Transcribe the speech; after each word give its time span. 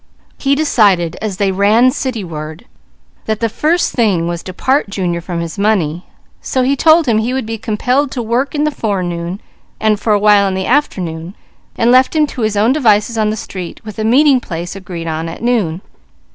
He 0.39 0.55
decided 0.55 1.15
as 1.21 1.37
they 1.37 1.51
ran 1.51 1.91
cityward 1.91 2.65
that 3.25 3.39
the 3.39 3.47
first 3.49 3.91
thing 3.93 4.27
was 4.27 4.41
to 4.41 4.51
part 4.51 4.89
Junior 4.89 5.21
from 5.21 5.41
his 5.41 5.59
money, 5.59 6.07
so 6.41 6.63
he 6.63 6.75
told 6.75 7.05
him 7.05 7.19
he 7.19 7.35
would 7.35 7.45
be 7.45 7.59
compelled 7.59 8.09
to 8.13 8.23
work 8.23 8.55
in 8.55 8.63
the 8.63 8.71
forenoon, 8.71 9.39
and 9.79 9.99
for 9.99 10.11
a 10.13 10.17
while 10.19 10.47
in 10.47 10.55
the 10.55 10.65
afternoon, 10.65 11.35
and 11.75 11.91
left 11.91 12.15
him 12.15 12.25
to 12.25 12.41
his 12.41 12.57
own 12.57 12.73
devices 12.73 13.15
on 13.15 13.29
the 13.29 13.35
street, 13.37 13.79
with 13.85 13.99
a 13.99 14.03
meeting 14.03 14.39
place 14.39 14.75
agreed 14.75 15.05
on 15.05 15.29
at 15.29 15.43
noon. 15.43 15.81